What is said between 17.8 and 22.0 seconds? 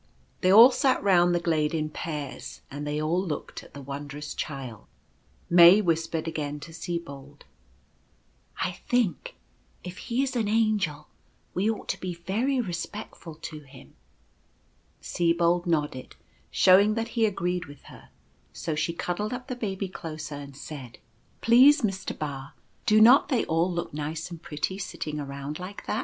her; so she cuddled up the Baby closer and said:" Please,